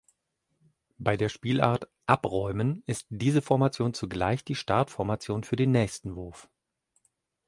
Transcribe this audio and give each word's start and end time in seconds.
Bei 0.97 1.15
der 1.15 1.29
Spielart 1.29 1.87
„Abräumen“ 2.07 2.81
ist 2.87 3.05
diese 3.11 3.43
Formation 3.43 3.93
zugleich 3.93 4.43
die 4.43 4.55
Startformation 4.55 5.43
für 5.43 5.57
den 5.57 5.69
nächsten 5.69 6.15
Wurf. 6.15 6.49